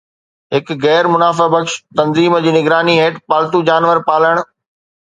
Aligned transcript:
هڪ 0.53 0.65
غير 0.85 1.03
منافع 1.13 1.47
بخش 1.55 1.75
تنظيم 1.99 2.33
جي 2.47 2.55
نگراني 2.59 2.99
هيٺ 3.03 3.23
پالتو 3.31 3.65
جانور 3.71 4.07
پالڻ 4.11 4.45